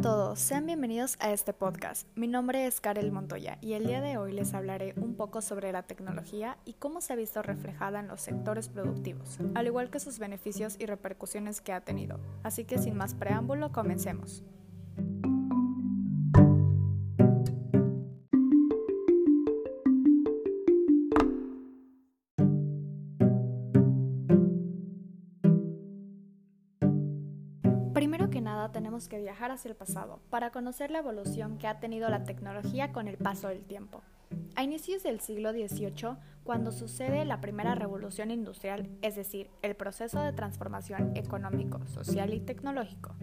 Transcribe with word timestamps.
todos, 0.00 0.38
sean 0.38 0.64
bienvenidos 0.64 1.16
a 1.18 1.32
este 1.32 1.52
podcast. 1.52 2.06
Mi 2.14 2.28
nombre 2.28 2.66
es 2.66 2.80
Karel 2.80 3.10
Montoya 3.10 3.58
y 3.60 3.72
el 3.72 3.86
día 3.86 4.00
de 4.00 4.16
hoy 4.16 4.32
les 4.32 4.54
hablaré 4.54 4.94
un 4.96 5.16
poco 5.16 5.40
sobre 5.40 5.72
la 5.72 5.82
tecnología 5.82 6.56
y 6.64 6.74
cómo 6.74 7.00
se 7.00 7.12
ha 7.12 7.16
visto 7.16 7.42
reflejada 7.42 7.98
en 7.98 8.06
los 8.06 8.20
sectores 8.20 8.68
productivos, 8.68 9.38
al 9.56 9.66
igual 9.66 9.90
que 9.90 9.98
sus 9.98 10.20
beneficios 10.20 10.76
y 10.78 10.86
repercusiones 10.86 11.60
que 11.60 11.72
ha 11.72 11.80
tenido. 11.80 12.20
Así 12.44 12.64
que 12.64 12.78
sin 12.78 12.96
más 12.96 13.14
preámbulo, 13.14 13.72
comencemos. 13.72 14.44
Tenemos 28.78 29.08
que 29.08 29.18
viajar 29.18 29.50
hacia 29.50 29.70
el 29.70 29.74
pasado 29.74 30.20
para 30.30 30.52
conocer 30.52 30.92
la 30.92 31.00
evolución 31.00 31.58
que 31.58 31.66
ha 31.66 31.80
tenido 31.80 32.08
la 32.10 32.22
tecnología 32.22 32.92
con 32.92 33.08
el 33.08 33.16
paso 33.16 33.48
del 33.48 33.64
tiempo. 33.64 34.02
A 34.54 34.62
inicios 34.62 35.02
del 35.02 35.18
siglo 35.18 35.50
XVIII, 35.50 36.16
cuando 36.44 36.70
sucede 36.70 37.24
la 37.24 37.40
primera 37.40 37.74
revolución 37.74 38.30
industrial, 38.30 38.88
es 39.02 39.16
decir, 39.16 39.50
el 39.62 39.74
proceso 39.74 40.22
de 40.22 40.32
transformación 40.32 41.16
económico, 41.16 41.84
social 41.88 42.32
y 42.32 42.38
tecnológico, 42.38 43.16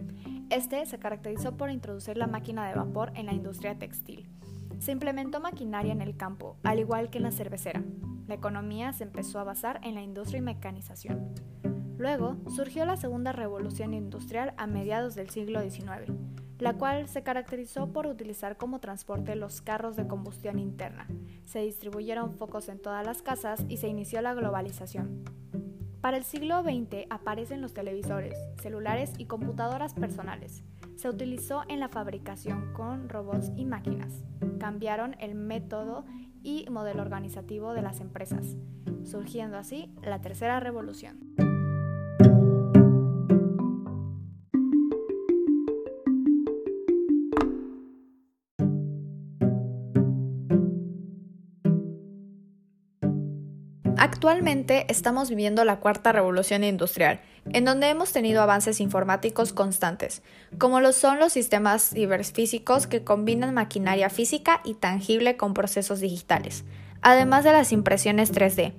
este 0.50 0.84
se 0.84 0.98
caracterizó 0.98 1.56
por 1.56 1.70
introducir 1.70 2.18
la 2.18 2.26
máquina 2.26 2.68
de 2.68 2.74
vapor 2.74 3.12
en 3.14 3.24
la 3.24 3.32
industria 3.32 3.78
textil. 3.78 4.28
Se 4.78 4.92
implementó 4.92 5.40
maquinaria 5.40 5.92
en 5.92 6.02
el 6.02 6.18
campo, 6.18 6.58
al 6.64 6.80
igual 6.80 7.08
que 7.08 7.16
en 7.16 7.24
la 7.24 7.32
cervecera. 7.32 7.82
La 8.26 8.34
economía 8.34 8.92
se 8.92 9.04
empezó 9.04 9.38
a 9.38 9.44
basar 9.44 9.80
en 9.82 9.94
la 9.94 10.02
industria 10.02 10.36
y 10.36 10.42
mecanización. 10.42 11.32
Luego 11.98 12.36
surgió 12.54 12.84
la 12.84 12.96
segunda 12.96 13.32
revolución 13.32 13.94
industrial 13.94 14.52
a 14.56 14.66
mediados 14.66 15.14
del 15.14 15.30
siglo 15.30 15.62
XIX, 15.62 16.12
la 16.58 16.74
cual 16.74 17.08
se 17.08 17.22
caracterizó 17.22 17.92
por 17.92 18.06
utilizar 18.06 18.56
como 18.56 18.80
transporte 18.80 19.34
los 19.34 19.62
carros 19.62 19.96
de 19.96 20.06
combustión 20.06 20.58
interna. 20.58 21.06
Se 21.44 21.60
distribuyeron 21.60 22.34
focos 22.34 22.68
en 22.68 22.80
todas 22.80 23.06
las 23.06 23.22
casas 23.22 23.64
y 23.68 23.78
se 23.78 23.88
inició 23.88 24.20
la 24.20 24.34
globalización. 24.34 25.24
Para 26.00 26.18
el 26.18 26.24
siglo 26.24 26.62
XX 26.62 27.06
aparecen 27.10 27.60
los 27.60 27.74
televisores, 27.74 28.36
celulares 28.62 29.12
y 29.18 29.24
computadoras 29.24 29.94
personales. 29.94 30.62
Se 30.94 31.08
utilizó 31.08 31.62
en 31.68 31.80
la 31.80 31.88
fabricación 31.88 32.72
con 32.74 33.08
robots 33.08 33.50
y 33.56 33.64
máquinas. 33.64 34.22
Cambiaron 34.60 35.16
el 35.18 35.34
método 35.34 36.04
y 36.42 36.66
modelo 36.70 37.02
organizativo 37.02 37.72
de 37.72 37.82
las 37.82 38.00
empresas, 38.00 38.56
surgiendo 39.02 39.56
así 39.56 39.92
la 40.02 40.20
tercera 40.20 40.60
revolución. 40.60 41.45
Actualmente 53.98 54.84
estamos 54.88 55.30
viviendo 55.30 55.64
la 55.64 55.80
cuarta 55.80 56.12
revolución 56.12 56.64
industrial, 56.64 57.20
en 57.52 57.64
donde 57.64 57.88
hemos 57.88 58.12
tenido 58.12 58.42
avances 58.42 58.80
informáticos 58.80 59.54
constantes, 59.54 60.22
como 60.58 60.80
lo 60.80 60.92
son 60.92 61.18
los 61.18 61.32
sistemas 61.32 61.90
ciberfísicos 61.94 62.86
que 62.86 63.04
combinan 63.04 63.54
maquinaria 63.54 64.10
física 64.10 64.60
y 64.64 64.74
tangible 64.74 65.38
con 65.38 65.54
procesos 65.54 66.00
digitales, 66.00 66.64
además 67.00 67.44
de 67.44 67.52
las 67.52 67.72
impresiones 67.72 68.34
3D, 68.34 68.74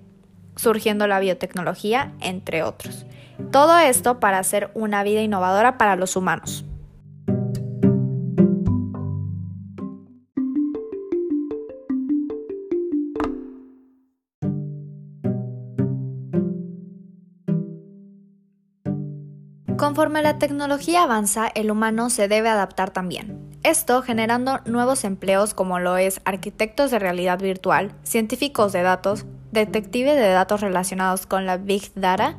surgiendo 0.56 1.08
la 1.08 1.20
biotecnología, 1.20 2.14
entre 2.20 2.62
otros. 2.62 3.08
Todo 3.52 3.80
esto 3.80 4.20
para 4.20 4.38
hacer 4.38 4.70
una 4.76 5.02
vida 5.02 5.22
innovadora 5.22 5.80
para 5.80 5.96
los 5.96 6.16
humanos. 6.16 6.67
Conforme 19.88 20.22
la 20.22 20.38
tecnología 20.38 21.04
avanza, 21.04 21.48
el 21.48 21.72
humano 21.72 22.10
se 22.10 22.28
debe 22.28 22.50
adaptar 22.50 22.92
también. 22.92 23.40
Esto 23.64 24.02
generando 24.02 24.60
nuevos 24.66 25.06
empleos 25.06 25.54
como 25.54 25.80
lo 25.80 25.96
es 25.96 26.20
arquitectos 26.26 26.92
de 26.92 27.00
realidad 27.00 27.40
virtual, 27.40 27.94
científicos 28.04 28.74
de 28.74 28.82
datos, 28.82 29.26
detective 29.54 30.14
de 30.14 30.28
datos 30.28 30.60
relacionados 30.60 31.26
con 31.26 31.46
la 31.46 31.56
Big 31.56 31.94
Data, 31.96 32.36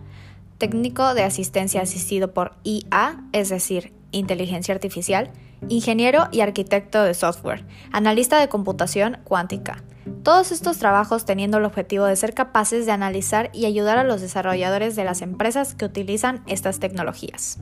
técnico 0.59 1.15
de 1.15 1.23
asistencia 1.23 1.81
asistido 1.81 2.35
por 2.35 2.53
IA, 2.65 3.25
es 3.33 3.49
decir, 3.49 3.95
inteligencia 4.13 4.75
artificial, 4.75 5.31
ingeniero 5.69 6.29
y 6.33 6.41
arquitecto 6.41 7.03
de 7.03 7.15
software, 7.15 7.65
analista 7.93 8.39
de 8.41 8.49
computación 8.49 9.19
cuántica. 9.25 9.83
Todos 10.23 10.53
estos 10.53 10.79
trabajos 10.79 11.25
teniendo 11.25 11.59
el 11.59 11.65
objetivo 11.65 12.05
de 12.05 12.17
ser 12.17 12.35
capaces 12.35 12.87
de 12.87 12.93
analizar 12.93 13.51
y 13.53 13.67
ayudar 13.67 13.99
a 13.99 14.05
los 14.05 14.21
desarrolladores 14.21 14.97
de 14.97 15.05
las 15.05 15.23
empresas 15.23 15.75
que 15.75 15.85
utilizan 15.85 16.43
estas 16.47 16.81
tecnologías. 16.81 17.59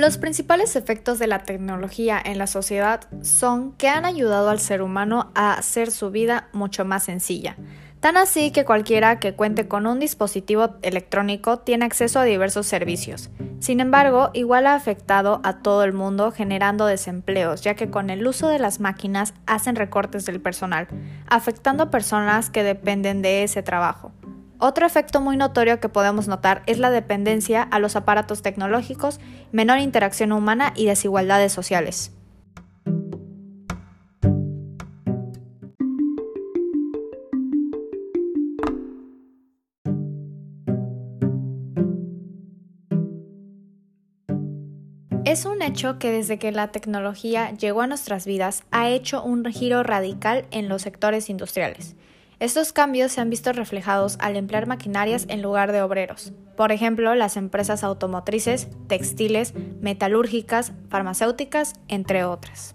Los 0.00 0.16
principales 0.16 0.76
efectos 0.76 1.18
de 1.18 1.26
la 1.26 1.40
tecnología 1.40 2.18
en 2.24 2.38
la 2.38 2.46
sociedad 2.46 3.02
son 3.20 3.72
que 3.72 3.90
han 3.90 4.06
ayudado 4.06 4.48
al 4.48 4.58
ser 4.58 4.80
humano 4.80 5.30
a 5.34 5.52
hacer 5.52 5.90
su 5.90 6.10
vida 6.10 6.48
mucho 6.54 6.86
más 6.86 7.04
sencilla. 7.04 7.54
Tan 8.00 8.16
así 8.16 8.50
que 8.50 8.64
cualquiera 8.64 9.20
que 9.20 9.34
cuente 9.34 9.68
con 9.68 9.86
un 9.86 10.00
dispositivo 10.00 10.76
electrónico 10.80 11.58
tiene 11.58 11.84
acceso 11.84 12.18
a 12.18 12.24
diversos 12.24 12.66
servicios. 12.66 13.28
Sin 13.58 13.78
embargo, 13.78 14.30
igual 14.32 14.68
ha 14.68 14.74
afectado 14.74 15.42
a 15.44 15.58
todo 15.58 15.84
el 15.84 15.92
mundo 15.92 16.32
generando 16.32 16.86
desempleos, 16.86 17.60
ya 17.60 17.74
que 17.74 17.90
con 17.90 18.08
el 18.08 18.26
uso 18.26 18.48
de 18.48 18.58
las 18.58 18.80
máquinas 18.80 19.34
hacen 19.44 19.76
recortes 19.76 20.24
del 20.24 20.40
personal, 20.40 20.88
afectando 21.28 21.82
a 21.82 21.90
personas 21.90 22.48
que 22.48 22.64
dependen 22.64 23.20
de 23.20 23.42
ese 23.42 23.62
trabajo. 23.62 24.12
Otro 24.62 24.86
efecto 24.86 25.22
muy 25.22 25.38
notorio 25.38 25.80
que 25.80 25.88
podemos 25.88 26.28
notar 26.28 26.62
es 26.66 26.78
la 26.78 26.90
dependencia 26.90 27.62
a 27.62 27.78
los 27.78 27.96
aparatos 27.96 28.42
tecnológicos, 28.42 29.18
menor 29.52 29.78
interacción 29.78 30.32
humana 30.32 30.74
y 30.76 30.84
desigualdades 30.84 31.50
sociales. 31.50 32.12
Es 45.24 45.46
un 45.46 45.62
hecho 45.62 45.98
que 45.98 46.10
desde 46.10 46.38
que 46.38 46.52
la 46.52 46.70
tecnología 46.70 47.52
llegó 47.52 47.80
a 47.80 47.86
nuestras 47.86 48.26
vidas 48.26 48.64
ha 48.70 48.90
hecho 48.90 49.22
un 49.22 49.44
giro 49.46 49.82
radical 49.82 50.44
en 50.50 50.68
los 50.68 50.82
sectores 50.82 51.30
industriales. 51.30 51.96
Estos 52.40 52.72
cambios 52.72 53.12
se 53.12 53.20
han 53.20 53.28
visto 53.28 53.52
reflejados 53.52 54.16
al 54.18 54.34
emplear 54.34 54.66
maquinarias 54.66 55.26
en 55.28 55.42
lugar 55.42 55.72
de 55.72 55.82
obreros. 55.82 56.32
Por 56.56 56.72
ejemplo, 56.72 57.14
las 57.14 57.36
empresas 57.36 57.84
automotrices, 57.84 58.68
textiles, 58.88 59.52
metalúrgicas, 59.82 60.72
farmacéuticas, 60.88 61.74
entre 61.88 62.24
otras. 62.24 62.74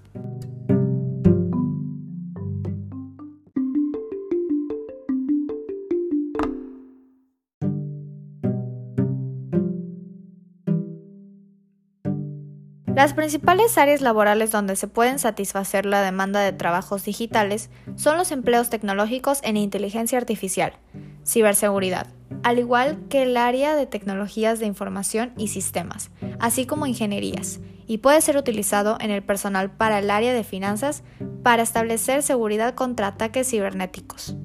Las 12.95 13.13
principales 13.13 13.77
áreas 13.77 13.99
laborales 13.99 14.51
donde 14.51 14.77
se 14.77 14.87
pueden 14.87 15.19
satisfacer 15.19 15.85
la 15.85 16.01
demanda 16.01 16.39
de 16.39 16.53
trabajos 16.53 17.03
digitales 17.03 17.69
son 17.97 18.17
los 18.17 18.31
empleos 18.31 18.69
tecnológicos 18.69 19.41
en 19.43 19.57
inteligencia 19.57 20.17
artificial, 20.17 20.77
ciberseguridad, 21.25 22.07
al 22.43 22.57
igual 22.57 23.03
que 23.09 23.23
el 23.23 23.35
área 23.35 23.75
de 23.75 23.85
tecnologías 23.85 24.59
de 24.59 24.67
información 24.67 25.33
y 25.35 25.49
sistemas, 25.49 26.09
así 26.39 26.65
como 26.65 26.85
ingenierías, 26.85 27.59
y 27.85 27.97
puede 27.97 28.21
ser 28.21 28.37
utilizado 28.37 28.97
en 29.01 29.11
el 29.11 29.21
personal 29.21 29.71
para 29.71 29.99
el 29.99 30.09
área 30.09 30.33
de 30.33 30.45
finanzas 30.45 31.03
para 31.43 31.63
establecer 31.63 32.23
seguridad 32.23 32.75
contra 32.75 33.07
ataques 33.07 33.49
cibernéticos. 33.49 34.37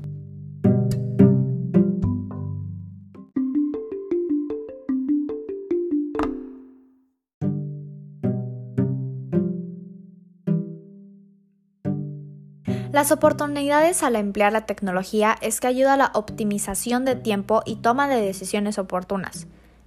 Las 12.93 13.13
oportunidades 13.13 14.03
al 14.03 14.17
emplear 14.17 14.53
la 14.53 14.67
tecnología 14.67 15.37
es 15.41 15.61
que 15.61 15.69
ayuda 15.69 15.95
a 15.95 15.97
la 15.97 16.11
optimización 16.13 17.05
de 17.05 17.15
tiempo 17.15 17.63
y 17.65 17.77
toma 17.77 18.09
de 18.09 18.21
decisiones 18.21 18.79
oportunas, 18.79 19.47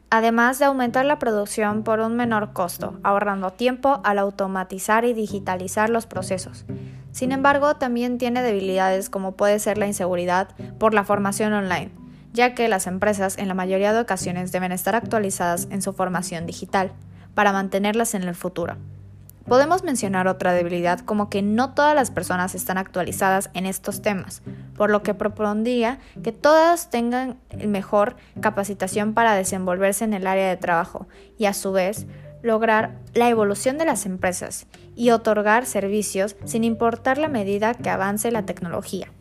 además 0.09 0.57
de 0.57 0.65
aumentar 0.65 1.03
la 1.03 1.19
producción 1.19 1.83
por 1.83 1.99
un 1.99 2.15
menor 2.15 2.53
costo, 2.53 2.97
ahorrando 3.03 3.51
tiempo 3.51 3.99
al 4.05 4.19
automatizar 4.19 5.03
y 5.03 5.13
digitalizar 5.13 5.89
los 5.89 6.05
procesos. 6.05 6.63
Sin 7.11 7.33
embargo, 7.33 7.75
también 7.75 8.17
tiene 8.17 8.41
debilidades 8.41 9.09
como 9.09 9.33
puede 9.33 9.59
ser 9.59 9.77
la 9.77 9.87
inseguridad 9.87 10.55
por 10.79 10.93
la 10.93 11.03
formación 11.03 11.51
online, 11.51 11.91
ya 12.31 12.55
que 12.55 12.69
las 12.69 12.87
empresas 12.87 13.37
en 13.37 13.49
la 13.49 13.53
mayoría 13.53 13.91
de 13.91 13.99
ocasiones 13.99 14.53
deben 14.53 14.71
estar 14.71 14.95
actualizadas 14.95 15.67
en 15.71 15.81
su 15.81 15.91
formación 15.91 16.45
digital 16.45 16.93
para 17.35 17.51
mantenerlas 17.51 18.13
en 18.13 18.23
el 18.23 18.33
futuro. 18.33 18.77
Podemos 19.45 19.83
mencionar 19.83 20.27
otra 20.27 20.53
debilidad 20.53 21.01
como 21.01 21.29
que 21.29 21.41
no 21.41 21.73
todas 21.73 21.95
las 21.95 22.11
personas 22.11 22.55
están 22.55 22.77
actualizadas 22.77 23.49
en 23.53 23.65
estos 23.65 24.01
temas, 24.01 24.41
por 24.77 24.89
lo 24.89 25.03
que 25.03 25.13
propondría 25.13 25.99
que 26.23 26.31
todas 26.31 26.89
tengan 26.89 27.37
mejor 27.67 28.15
capacitación 28.39 29.13
para 29.13 29.35
desenvolverse 29.35 30.05
en 30.05 30.13
el 30.13 30.27
área 30.27 30.47
de 30.47 30.57
trabajo 30.57 31.07
y 31.37 31.45
a 31.45 31.53
su 31.53 31.73
vez 31.73 32.07
lograr 32.41 32.99
la 33.13 33.29
evolución 33.29 33.77
de 33.77 33.85
las 33.85 34.05
empresas 34.05 34.67
y 34.95 35.11
otorgar 35.11 35.65
servicios 35.65 36.35
sin 36.45 36.63
importar 36.63 37.17
la 37.17 37.27
medida 37.27 37.73
que 37.73 37.89
avance 37.89 38.31
la 38.31 38.45
tecnología. 38.45 39.11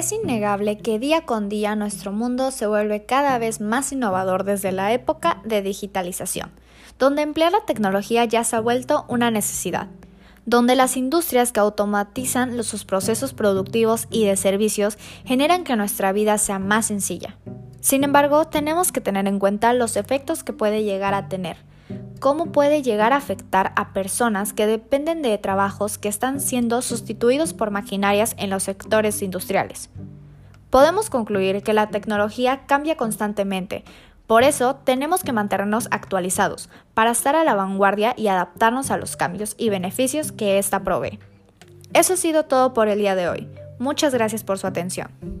Es 0.00 0.12
innegable 0.12 0.78
que 0.78 0.98
día 0.98 1.26
con 1.26 1.50
día 1.50 1.76
nuestro 1.76 2.10
mundo 2.10 2.52
se 2.52 2.66
vuelve 2.66 3.04
cada 3.04 3.36
vez 3.36 3.60
más 3.60 3.92
innovador 3.92 4.44
desde 4.44 4.72
la 4.72 4.94
época 4.94 5.42
de 5.44 5.60
digitalización, 5.60 6.52
donde 6.98 7.20
emplear 7.20 7.52
la 7.52 7.66
tecnología 7.66 8.24
ya 8.24 8.42
se 8.42 8.56
ha 8.56 8.60
vuelto 8.60 9.04
una 9.08 9.30
necesidad, 9.30 9.88
donde 10.46 10.74
las 10.74 10.96
industrias 10.96 11.52
que 11.52 11.60
automatizan 11.60 12.64
sus 12.64 12.86
procesos 12.86 13.34
productivos 13.34 14.06
y 14.10 14.24
de 14.24 14.38
servicios 14.38 14.96
generan 15.26 15.64
que 15.64 15.76
nuestra 15.76 16.12
vida 16.12 16.38
sea 16.38 16.58
más 16.58 16.86
sencilla. 16.86 17.36
Sin 17.82 18.02
embargo, 18.02 18.46
tenemos 18.46 18.92
que 18.92 19.02
tener 19.02 19.26
en 19.26 19.38
cuenta 19.38 19.74
los 19.74 19.98
efectos 19.98 20.42
que 20.42 20.54
puede 20.54 20.82
llegar 20.82 21.12
a 21.12 21.28
tener, 21.28 21.58
cómo 22.20 22.52
puede 22.52 22.82
llegar 22.82 23.12
a 23.12 23.16
afectar 23.16 23.72
a 23.74 23.92
personas 23.92 24.52
que 24.52 24.66
dependen 24.66 25.22
de 25.22 25.36
trabajos 25.38 25.98
que 25.98 26.08
están 26.08 26.40
siendo 26.40 26.82
sustituidos 26.82 27.52
por 27.54 27.70
maquinarias 27.70 28.34
en 28.38 28.50
los 28.50 28.62
sectores 28.62 29.20
industriales. 29.22 29.90
Podemos 30.68 31.10
concluir 31.10 31.62
que 31.64 31.72
la 31.72 31.88
tecnología 31.88 32.66
cambia 32.66 32.96
constantemente, 32.96 33.82
por 34.30 34.44
eso 34.44 34.76
tenemos 34.76 35.24
que 35.24 35.32
mantenernos 35.32 35.88
actualizados 35.90 36.68
para 36.94 37.10
estar 37.10 37.34
a 37.34 37.42
la 37.42 37.56
vanguardia 37.56 38.14
y 38.16 38.28
adaptarnos 38.28 38.92
a 38.92 38.96
los 38.96 39.16
cambios 39.16 39.56
y 39.58 39.70
beneficios 39.70 40.30
que 40.30 40.58
ésta 40.58 40.84
provee. 40.84 41.18
Eso 41.94 42.12
ha 42.12 42.16
sido 42.16 42.44
todo 42.44 42.72
por 42.72 42.86
el 42.86 43.00
día 43.00 43.16
de 43.16 43.28
hoy. 43.28 43.48
Muchas 43.80 44.14
gracias 44.14 44.44
por 44.44 44.58
su 44.58 44.68
atención. 44.68 45.39